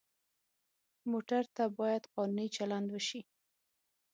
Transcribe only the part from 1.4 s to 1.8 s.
ته